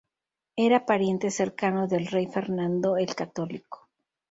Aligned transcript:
Era 0.55 0.87
pariente 0.87 1.29
cercano 1.29 1.85
del 1.87 2.07
rey 2.07 2.25
Fernando 2.25 2.97
el 2.97 3.13
Católico. 3.13 3.87